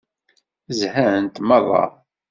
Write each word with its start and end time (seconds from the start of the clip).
Zhant 0.79 1.35
meṛṛa. 1.47 1.85